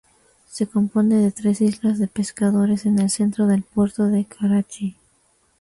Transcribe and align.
Se 0.49 0.65
compone 0.65 1.17
de 1.21 1.31
tres 1.31 1.61
islas 1.61 1.99
de 1.99 2.07
pescadores 2.07 2.87
en 2.87 2.97
el 2.97 3.11
centro 3.11 3.45
del 3.45 3.61
puerto 3.61 4.07
de 4.07 4.25
Karachi. 4.25 4.95